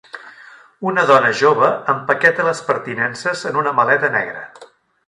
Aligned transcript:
Una 0.91 1.03
dona 1.11 1.29
jove 1.41 1.69
empaqueta 1.95 2.49
les 2.49 2.63
pertinences 2.71 3.47
en 3.53 3.65
una 3.65 3.77
maleta 3.83 4.13
negra. 4.21 4.45